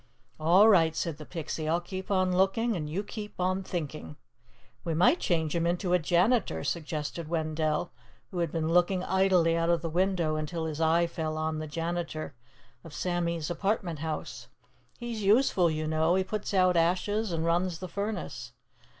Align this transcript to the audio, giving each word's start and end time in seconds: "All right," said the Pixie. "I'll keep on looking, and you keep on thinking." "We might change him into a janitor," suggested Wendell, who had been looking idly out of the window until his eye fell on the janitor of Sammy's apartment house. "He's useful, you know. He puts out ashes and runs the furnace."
"All 0.39 0.67
right," 0.67 0.95
said 0.95 1.19
the 1.19 1.27
Pixie. 1.27 1.69
"I'll 1.69 1.79
keep 1.79 2.09
on 2.09 2.35
looking, 2.35 2.75
and 2.75 2.89
you 2.89 3.03
keep 3.03 3.39
on 3.39 3.61
thinking." 3.61 4.15
"We 4.83 4.95
might 4.95 5.19
change 5.19 5.55
him 5.55 5.67
into 5.67 5.93
a 5.93 5.99
janitor," 5.99 6.63
suggested 6.63 7.27
Wendell, 7.27 7.91
who 8.31 8.39
had 8.39 8.51
been 8.51 8.69
looking 8.69 9.03
idly 9.03 9.55
out 9.55 9.69
of 9.69 9.83
the 9.83 9.91
window 9.91 10.37
until 10.37 10.65
his 10.65 10.81
eye 10.81 11.05
fell 11.05 11.37
on 11.37 11.59
the 11.59 11.67
janitor 11.67 12.33
of 12.83 12.95
Sammy's 12.95 13.51
apartment 13.51 13.99
house. 13.99 14.47
"He's 14.97 15.21
useful, 15.21 15.69
you 15.69 15.85
know. 15.85 16.15
He 16.15 16.23
puts 16.23 16.51
out 16.51 16.75
ashes 16.75 17.31
and 17.31 17.45
runs 17.45 17.77
the 17.77 17.87
furnace." 17.87 18.53